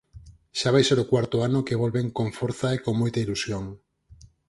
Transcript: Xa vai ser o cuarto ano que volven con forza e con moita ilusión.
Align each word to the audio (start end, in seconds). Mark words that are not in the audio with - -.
Xa 0.59 0.69
vai 0.75 0.83
ser 0.89 0.97
o 1.03 1.09
cuarto 1.11 1.37
ano 1.47 1.65
que 1.67 1.79
volven 1.83 2.07
con 2.17 2.27
forza 2.39 2.67
e 2.75 2.81
con 2.83 2.93
moita 3.01 3.23
ilusión. 3.25 3.63